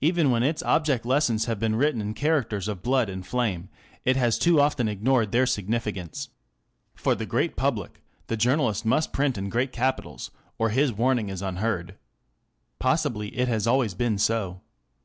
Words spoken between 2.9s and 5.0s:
and flame, it has too often